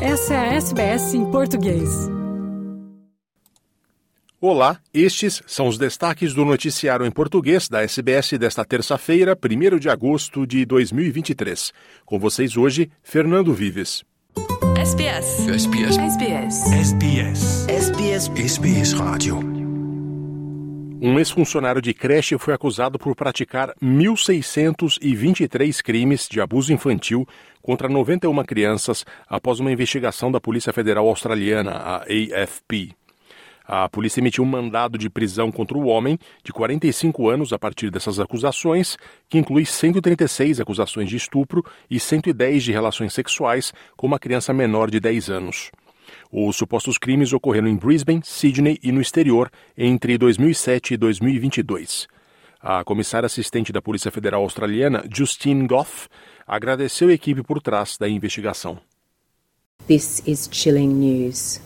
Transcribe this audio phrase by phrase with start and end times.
[0.00, 1.88] Essa é a SBS em português.
[4.38, 9.88] Olá, estes são os destaques do noticiário em português da SBS desta terça-feira, 1 de
[9.88, 11.72] agosto de 2023.
[12.04, 14.04] Com vocês hoje, Fernando Vives.
[14.78, 15.48] SBS.
[15.48, 15.96] SBS.
[15.96, 16.72] SBS.
[16.72, 17.68] SBS.
[17.68, 18.30] SBS.
[18.36, 19.55] SBS Radio.
[21.00, 27.28] Um ex-funcionário de creche foi acusado por praticar 1.623 crimes de abuso infantil
[27.60, 32.92] contra 91 crianças após uma investigação da Polícia Federal Australiana, a AFP.
[33.68, 37.90] A polícia emitiu um mandado de prisão contra o homem, de 45 anos, a partir
[37.90, 38.96] dessas acusações,
[39.28, 44.90] que inclui 136 acusações de estupro e 110 de relações sexuais com uma criança menor
[44.90, 45.70] de 10 anos.
[46.30, 52.06] Os supostos crimes ocorreram em Brisbane, Sydney e no exterior entre 2007 e 2022.
[52.60, 56.08] A comissária assistente da Polícia Federal Australiana, Justine Goff,
[56.46, 58.78] agradeceu a equipe por trás da investigação.
[59.86, 61.60] This is chilling news.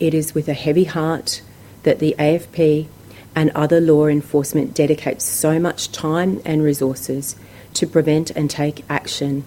[0.00, 1.42] It is with a heavy heart
[1.82, 2.86] that the AFP
[3.34, 7.36] and other law enforcement dedicate so much time and resources
[7.74, 9.44] to prevent and take action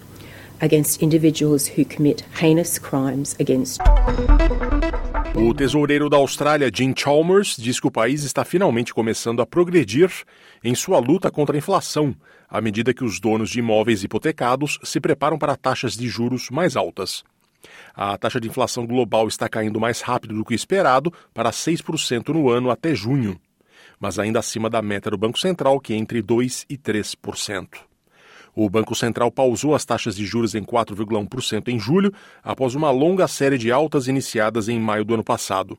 [0.62, 3.80] against individuals who commit heinous crimes against.
[5.34, 10.10] O tesoureiro da Austrália, Jim Chalmers, diz que o país está finalmente começando a progredir
[10.62, 12.14] em sua luta contra a inflação,
[12.48, 16.76] à medida que os donos de imóveis hipotecados se preparam para taxas de juros mais
[16.76, 17.24] altas.
[17.94, 22.50] A taxa de inflação global está caindo mais rápido do que esperado, para 6% no
[22.50, 23.40] ano até junho,
[23.98, 27.91] mas ainda acima da meta do Banco Central, que é entre 2% e 3%.
[28.54, 33.26] O Banco Central pausou as taxas de juros em 4,1% em julho, após uma longa
[33.26, 35.78] série de altas iniciadas em maio do ano passado.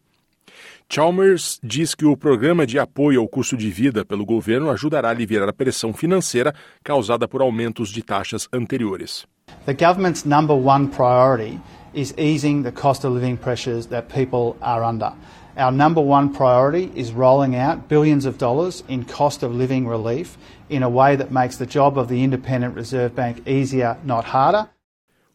[0.89, 5.11] Chalmers diz que o programa de apoio ao custo de vida pelo governo ajudará a
[5.11, 9.25] aliviar a pressão financeira causada por aumentos de taxas anteriores.
[9.65, 11.59] The government's number one priority
[11.93, 15.13] is easing the cost of living pressures that people are under.
[15.55, 20.35] Our number one priority is rolling out billions of dollars in cost of living relief
[20.67, 24.67] in a way that makes the job of the Independent Reserve Bank easier, not harder.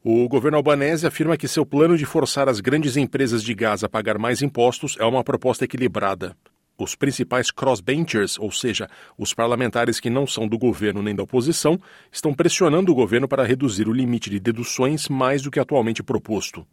[0.05, 3.89] O governo albanese afirma que seu plano de forçar as grandes empresas de gás a
[3.89, 6.35] pagar mais impostos é uma proposta equilibrada.
[6.77, 11.79] Os principais crossbenchers, ou seja, os parlamentares que não são do governo nem da oposição,
[12.11, 16.67] estão pressionando o governo para reduzir o limite de deduções mais do que atualmente proposto.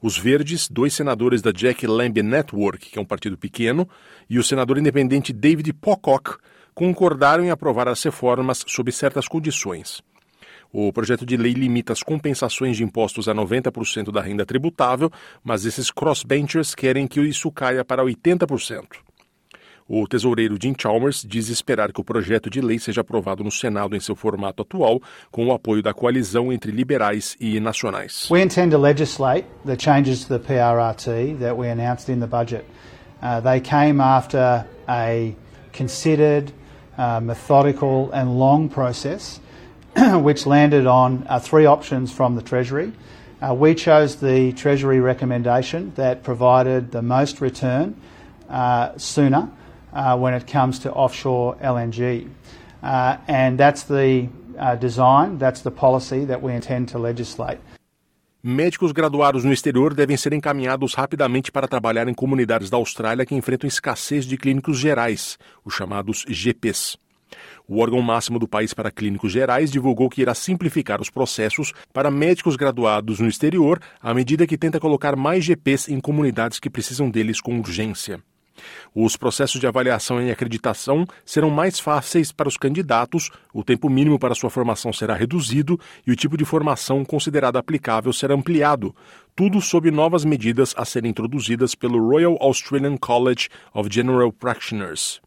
[0.00, 3.88] Os Verdes, dois senadores da Jack Lamb Network, que é um partido pequeno,
[4.28, 6.36] e o senador independente David Pocock
[6.74, 10.02] concordaram em aprovar as reformas sob certas condições.
[10.72, 15.10] O projeto de lei limita as compensações de impostos a 90% da renda tributável,
[15.42, 19.09] mas esses crossbenchers querem que isso caia para 80%.
[19.92, 23.96] O tesoureiro Jim Chalmers diz esperar que o projeto de lei seja aprovado no Senado
[23.96, 25.02] em seu formato atual,
[25.32, 28.28] com o apoio da coalizão entre liberais e nacionais.
[28.30, 32.64] We intend to legislate the changes to the PRRT that we announced in the budget.
[33.20, 35.34] Uh, they came after a
[35.72, 36.52] considered,
[36.96, 39.40] uh, methodical, and long process,
[40.22, 42.92] which landed on uh, three options from the Treasury.
[43.42, 48.00] Uh, we chose the Treasury recommendation that provided the most return
[48.48, 49.50] uh, sooner
[49.92, 52.28] uh, when it comes to offshore LNG.
[52.82, 54.28] Uh, and that's the
[54.58, 57.58] uh, design, that's the policy that we intend to legislate.
[58.42, 63.34] Médicos graduados no exterior devem ser encaminhados rapidamente para trabalhar em comunidades da Austrália que
[63.34, 66.96] enfrentam escassez de clínicos gerais, os chamados GPs.
[67.68, 72.10] O órgão máximo do país para clínicos gerais divulgou que irá simplificar os processos para
[72.10, 77.10] médicos graduados no exterior à medida que tenta colocar mais GPs em comunidades que precisam
[77.10, 78.22] deles com urgência.
[78.94, 84.18] Os processos de avaliação e acreditação serão mais fáceis para os candidatos, o tempo mínimo
[84.18, 88.94] para sua formação será reduzido e o tipo de formação considerada aplicável será ampliado,
[89.34, 95.20] tudo sob novas medidas a serem introduzidas pelo Royal Australian College of General Practitioners.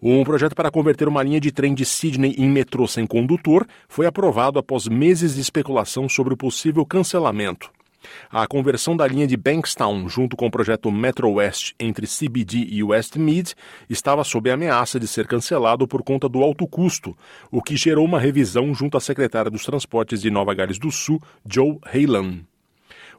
[0.00, 4.06] Um projeto para converter uma linha de trem de Sydney em metrô sem condutor foi
[4.06, 7.70] aprovado após meses de especulação sobre o possível cancelamento.
[8.30, 12.82] A conversão da linha de Bankstown, junto com o projeto Metro West entre CBD e
[12.82, 13.54] Westmead,
[13.88, 17.16] estava sob ameaça de ser cancelado por conta do alto custo,
[17.50, 21.20] o que gerou uma revisão junto à secretária dos Transportes de Nova Gales do Sul,
[21.44, 22.40] Joe Haylan.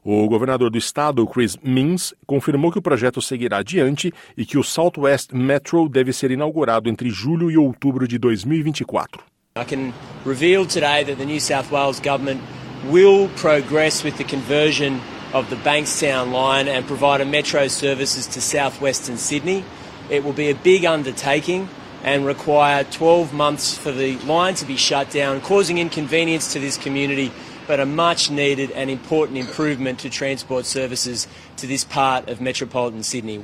[0.04, 4.64] O governador do estado, Chris Minns, confirmou que o projeto seguirá adiante e que o
[4.64, 9.22] Southwest Metro deve ser inaugurado entre julho e outubro de 2024.
[9.58, 9.92] I can
[10.26, 12.40] reveal today that the New South Wales government
[12.86, 15.02] will progress with the conversion
[15.34, 19.64] of the Bankstown line and provide a metro services to southwestern Sydney.
[20.10, 21.70] It will be a big undertaking
[22.04, 26.78] and require 12 months for the line to be shut down, causing inconvenience to this
[26.78, 27.32] community
[27.70, 33.04] but a much needed and important improvement to transport services to this part of metropolitan
[33.04, 33.44] Sydney.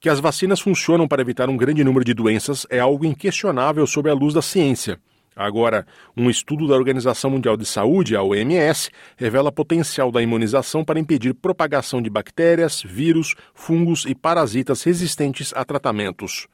[0.00, 4.08] Que as vacinas funcionam para evitar um grande número de doenças é algo inquestionável sob
[4.08, 5.00] a luz da ciência.
[5.38, 5.86] Agora,
[6.16, 11.32] um estudo da Organização Mundial de Saúde, a OMS, revela potencial da imunização para impedir
[11.32, 16.48] propagação de bactérias, vírus, fungos e parasitas resistentes a tratamentos.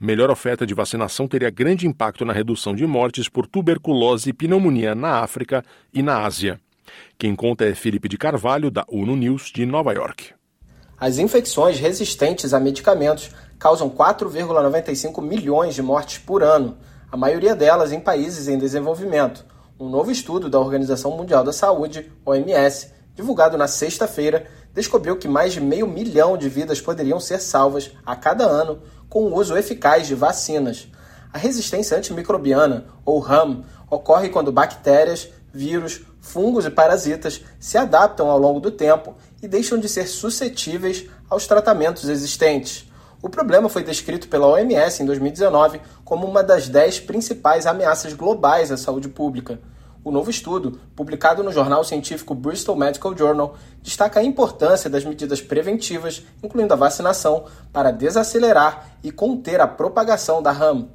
[0.00, 4.96] Melhor oferta de vacinação teria grande impacto na redução de mortes por tuberculose e pneumonia
[4.96, 6.60] na África e na Ásia.
[7.16, 10.34] Quem conta é Felipe de Carvalho, da ONU News de Nova York.
[10.98, 13.30] As infecções resistentes a medicamentos
[13.60, 16.76] causam 4,95 milhões de mortes por ano
[17.14, 19.44] a maioria delas em países em desenvolvimento.
[19.78, 25.52] Um novo estudo da Organização Mundial da Saúde, OMS, divulgado na sexta-feira, descobriu que mais
[25.52, 30.08] de meio milhão de vidas poderiam ser salvas a cada ano com o uso eficaz
[30.08, 30.88] de vacinas.
[31.32, 38.40] A resistência antimicrobiana, ou RAM, ocorre quando bactérias, vírus, fungos e parasitas se adaptam ao
[38.40, 42.92] longo do tempo e deixam de ser suscetíveis aos tratamentos existentes.
[43.24, 48.70] O problema foi descrito pela OMS em 2019 como uma das dez principais ameaças globais
[48.70, 49.58] à saúde pública.
[50.04, 55.40] O novo estudo, publicado no jornal científico Bristol Medical Journal, destaca a importância das medidas
[55.40, 60.90] preventivas, incluindo a vacinação, para desacelerar e conter a propagação da RAM.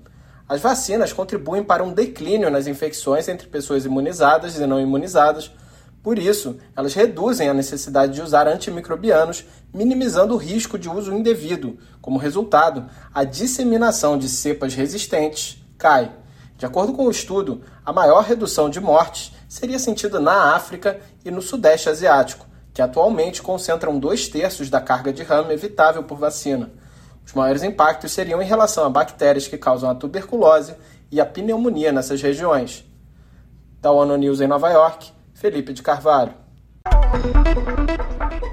[0.48, 5.52] As vacinas contribuem para um declínio nas infecções entre pessoas imunizadas e não imunizadas,
[6.02, 9.44] por isso, elas reduzem a necessidade de usar antimicrobianos,
[9.74, 11.78] minimizando o risco de uso indevido.
[12.02, 16.12] Como resultado, a disseminação de cepas resistentes cai.
[16.58, 21.32] De acordo com o estudo, a maior redução de mortes seria sentida na África e
[21.32, 26.72] no Sudeste Asiático, que atualmente concentram dois terços da carga de rama evitável por vacina.
[27.26, 30.76] Os maiores impactos seriam em relação a bactérias que causam a tuberculose
[31.12, 32.86] e a pneumonia nessas regiões.
[33.82, 36.34] Da ONU News em Nova York, Felipe de Carvalho.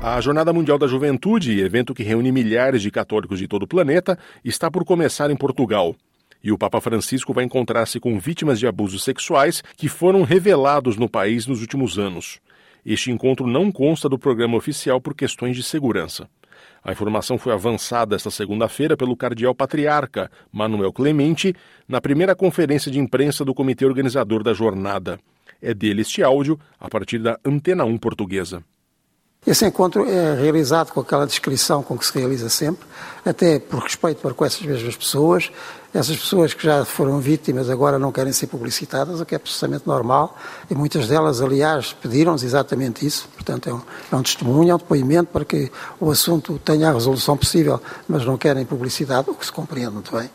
[0.01, 4.17] A Jornada Mundial da Juventude, evento que reúne milhares de católicos de todo o planeta,
[4.45, 5.97] está por começar em Portugal.
[6.45, 11.09] E o Papa Francisco vai encontrar-se com vítimas de abusos sexuais que foram revelados no
[11.09, 12.39] país nos últimos anos.
[12.85, 16.29] Este encontro não consta do programa oficial por questões de segurança.
[16.85, 21.53] A informação foi avançada esta segunda-feira pelo cardeal patriarca Manuel Clemente
[21.89, 25.19] na primeira conferência de imprensa do comitê organizador da jornada.
[25.61, 28.63] É dele este áudio, a partir da Antena 1 portuguesa.
[29.47, 32.85] Esse encontro é realizado com aquela descrição com que se realiza sempre,
[33.25, 35.53] até por respeito para com essas mesmas pessoas,
[35.95, 39.87] essas pessoas que já foram vítimas agora não querem ser publicitadas, o que é absolutamente
[39.87, 40.37] normal,
[40.69, 44.79] e muitas delas, aliás, pediram-nos exatamente isso, portanto é um, é um testemunho, é um
[44.79, 45.71] depoimento para que
[46.01, 50.11] o assunto tenha a resolução possível, mas não querem publicidade, o que se compreende muito
[50.11, 50.29] bem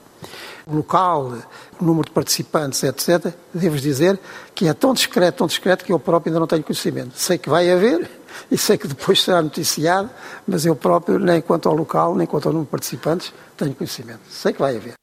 [0.67, 1.33] local,
[1.79, 4.19] número de participantes, etc., devo dizer
[4.53, 7.11] que é tão discreto, tão discreto, que eu próprio ainda não tenho conhecimento.
[7.15, 8.09] Sei que vai haver
[8.51, 10.09] e sei que depois será noticiado,
[10.47, 14.21] mas eu próprio, nem quanto ao local, nem quanto ao número de participantes, tenho conhecimento.
[14.29, 14.93] Sei que vai haver.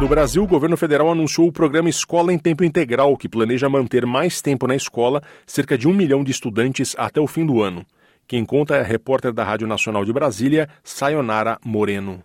[0.00, 4.04] No Brasil, o governo federal anunciou o programa Escola em Tempo Integral, que planeja manter
[4.04, 7.86] mais tempo na escola cerca de um milhão de estudantes até o fim do ano.
[8.26, 12.22] Quem conta é a repórter da Rádio Nacional de Brasília, Sayonara Moreno.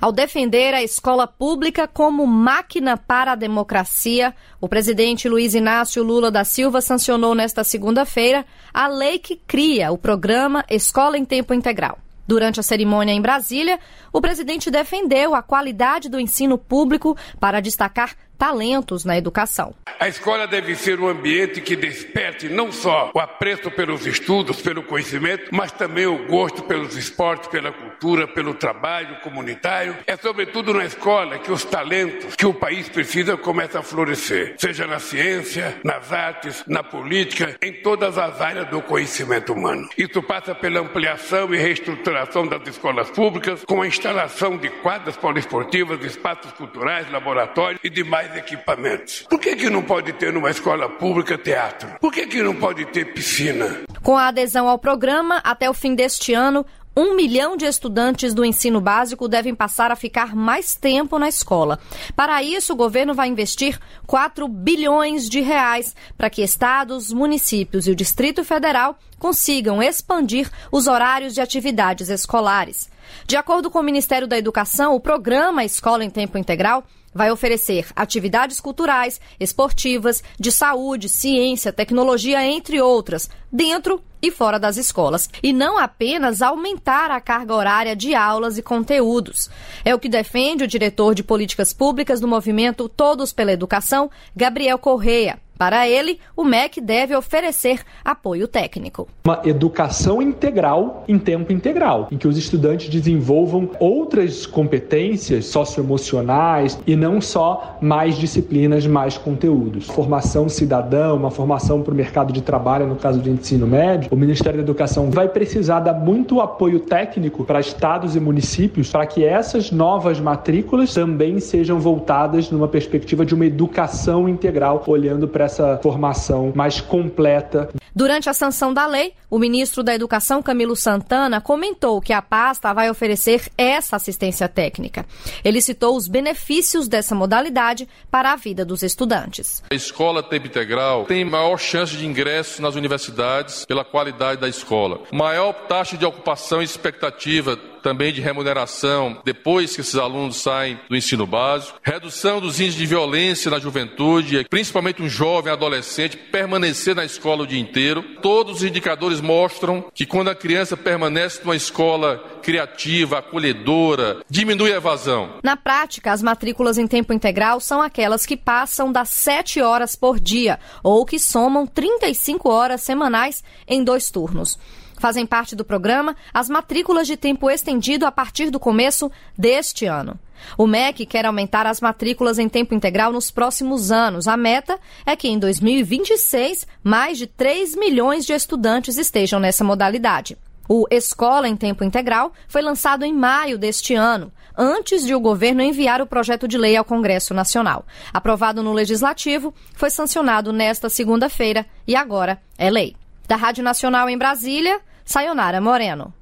[0.00, 6.30] Ao defender a escola pública como máquina para a democracia, o presidente Luiz Inácio Lula
[6.30, 11.98] da Silva sancionou nesta segunda-feira a lei que cria o programa Escola em Tempo Integral.
[12.28, 13.80] Durante a cerimônia em Brasília,
[14.12, 19.74] o presidente defendeu a qualidade do ensino público para destacar talentos na educação.
[19.98, 24.84] A escola deve ser um ambiente que desperte não só o apreço pelos estudos, pelo
[24.84, 29.96] conhecimento, mas também o gosto pelos esportes, pela cultura, pelo trabalho comunitário.
[30.06, 34.86] É sobretudo na escola que os talentos que o país precisa começam a florescer, seja
[34.86, 39.88] na ciência, nas artes, na política, em todas as áreas do conhecimento humano.
[39.98, 46.04] Isso passa pela ampliação e reestruturação das escolas públicas, com a instalação de quadras poliesportivas,
[46.04, 49.26] espaços culturais, laboratórios e demais mais equipamentos.
[49.28, 51.88] Por que, que não pode ter numa escola pública teatro?
[52.00, 53.80] Por que, que não pode ter piscina?
[54.02, 56.64] Com a adesão ao programa, até o fim deste ano,
[56.96, 61.78] um milhão de estudantes do ensino básico devem passar a ficar mais tempo na escola.
[62.16, 67.92] Para isso, o governo vai investir 4 bilhões de reais para que estados, municípios e
[67.92, 72.90] o Distrito Federal consigam expandir os horários de atividades escolares.
[73.26, 76.84] De acordo com o Ministério da Educação, o programa Escola em Tempo Integral
[77.18, 84.76] vai oferecer atividades culturais, esportivas, de saúde, ciência, tecnologia, entre outras, dentro e fora das
[84.76, 89.50] escolas, e não apenas aumentar a carga horária de aulas e conteúdos.
[89.84, 94.78] É o que defende o diretor de políticas públicas do movimento Todos pela Educação, Gabriel
[94.78, 95.40] Correia.
[95.58, 99.08] Para ele, o MEC deve oferecer apoio técnico.
[99.24, 106.94] Uma educação integral em tempo integral, em que os estudantes desenvolvam outras competências socioemocionais e
[106.94, 109.86] não só mais disciplinas, mais conteúdos.
[109.88, 114.16] Formação cidadã, uma formação para o mercado de trabalho, no caso do ensino médio, o
[114.16, 119.24] Ministério da Educação vai precisar dar muito apoio técnico para estados e municípios para que
[119.24, 125.78] essas novas matrículas também sejam voltadas numa perspectiva de uma educação integral, olhando para essa
[125.82, 127.68] formação mais completa.
[127.94, 132.72] Durante a sanção da lei, o ministro da Educação, Camilo Santana, comentou que a pasta
[132.72, 135.04] vai oferecer essa assistência técnica.
[135.44, 139.62] Ele citou os benefícios dessa modalidade para a vida dos estudantes.
[139.70, 145.02] A escola tempo integral tem maior chance de ingresso nas universidades pela qualidade da escola,
[145.10, 150.96] maior taxa de ocupação e expectativa também de remuneração depois que esses alunos saem do
[150.96, 157.04] ensino básico, redução dos índices de violência na juventude, principalmente um jovem adolescente permanecer na
[157.04, 158.02] escola o dia inteiro.
[158.22, 164.76] Todos os indicadores mostram que quando a criança permanece numa escola criativa, acolhedora, diminui a
[164.76, 165.34] evasão.
[165.42, 170.18] Na prática, as matrículas em tempo integral são aquelas que passam das 7 horas por
[170.18, 174.58] dia ou que somam 35 horas semanais em dois turnos.
[174.98, 180.18] Fazem parte do programa as matrículas de tempo estendido a partir do começo deste ano.
[180.56, 184.28] O MEC quer aumentar as matrículas em tempo integral nos próximos anos.
[184.28, 190.36] A meta é que em 2026 mais de 3 milhões de estudantes estejam nessa modalidade.
[190.68, 195.62] O Escola em Tempo Integral foi lançado em maio deste ano, antes de o governo
[195.62, 197.86] enviar o projeto de lei ao Congresso Nacional.
[198.12, 202.94] Aprovado no Legislativo, foi sancionado nesta segunda-feira e agora é lei.
[203.28, 206.14] Da Rádio Nacional em Brasília, Sayonara Moreno.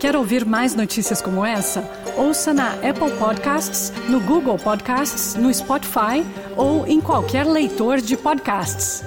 [0.00, 1.88] Quer ouvir mais notícias como essa?
[2.16, 6.26] Ouça na Apple Podcasts, no Google Podcasts, no Spotify
[6.56, 9.04] ou em qualquer leitor de podcasts.